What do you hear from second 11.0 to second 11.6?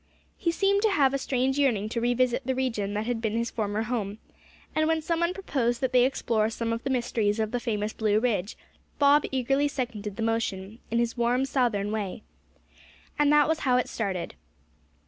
warm